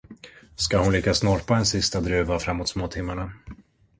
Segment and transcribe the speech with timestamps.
[0.55, 3.31] Ska hon lyckas norpa en sista druva framåt småtimmarna?